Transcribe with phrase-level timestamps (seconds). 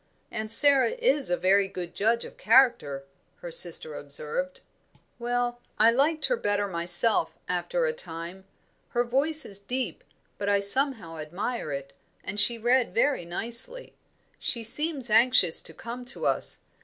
[0.31, 3.03] "Aunt Sara is a very good judge of character,"
[3.35, 4.61] her sister observed.
[5.19, 8.45] "Well, I liked her better myself after a time;
[8.97, 10.03] her voice is deep,
[10.39, 11.93] but I somehow admire it,
[12.23, 13.93] and she read very nicely.
[14.39, 16.61] She seems anxious to come to us.